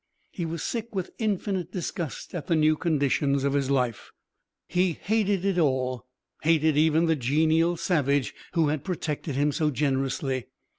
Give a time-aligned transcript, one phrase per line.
[0.31, 4.09] He was sick with infinite disgust at the new conditions of his life.
[4.67, 6.07] He hated it all,
[6.41, 10.47] hated even the genial savage who had protected him so generously.